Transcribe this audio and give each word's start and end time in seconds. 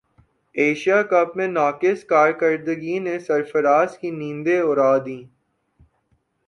Asia 0.55 1.01
cup 1.03 1.29
میں 1.37 1.47
ناقص 1.49 2.03
کارکردگی 2.05 2.97
نے 2.99 3.17
سرفراز 3.19 3.97
کی 3.97 4.09
نیندیں 4.11 4.59
اڑا 4.61 4.97
دیں 5.05 5.23